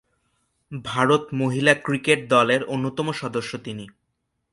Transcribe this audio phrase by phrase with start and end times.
[0.71, 3.85] ভারত মহিলা ক্রিকেট দলের অন্যতম সদস্য তিনি।